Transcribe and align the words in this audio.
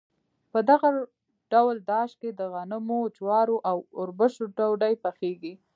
په 0.51 0.59
دغه 0.69 0.89
ډول 1.51 1.77
داش 1.91 2.11
کې 2.21 2.29
د 2.39 2.41
غنمو، 2.53 3.01
جوارو 3.17 3.57
او 3.69 3.77
اوربشو 3.99 4.43
ډوډۍ 4.57 4.93
پخیږي. 5.03 5.53